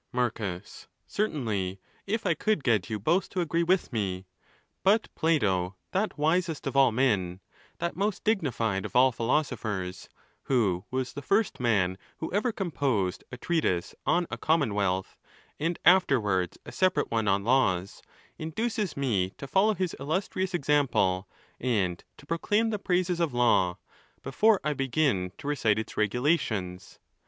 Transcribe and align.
Marcus.—Certainly, 0.11 1.79
if 2.07 2.25
I 2.25 2.33
could 2.33 2.63
get 2.63 2.89
you 2.89 2.97
both 2.99 3.29
to 3.29 3.39
agree 3.39 3.61
with 3.61 3.93
me. 3.93 4.25
But 4.81 5.13
Plato, 5.13 5.75
that 5.91 6.17
wisest 6.17 6.65
of 6.65 6.75
all 6.75 6.91
men, 6.91 7.39
that 7.77 7.95
most 7.95 8.23
dignified 8.23 8.83
of 8.83 8.95
all 8.95 9.11
philosophers, 9.11 10.09
who 10.45 10.85
was 10.89 11.13
the 11.13 11.21
first 11.21 11.59
man 11.59 11.99
who 12.17 12.33
ever 12.33 12.51
com 12.51 12.71
posed 12.71 13.23
a 13.31 13.37
treatise 13.37 13.93
on 14.03 14.25
a 14.31 14.39
Commonwealth, 14.39 15.17
and 15.59 15.77
afterwards 15.85 16.57
a 16.65 16.71
separate 16.71 17.11
one 17.11 17.27
on 17.27 17.43
Laws, 17.43 18.01
induces 18.39 18.97
me 18.97 19.29
to 19.37 19.45
follow 19.45 19.75
his 19.75 19.93
illustrious 19.99 20.55
example, 20.55 21.27
and 21.59 22.03
to 22.17 22.25
proclaim 22.25 22.71
the 22.71 22.79
praises 22.79 23.19
of 23.19 23.35
law, 23.35 23.77
before 24.23 24.59
I 24.63 24.73
begin 24.73 25.31
to 25.37 25.47
recite 25.47 25.77
its 25.77 25.95
regulations. 25.95 26.97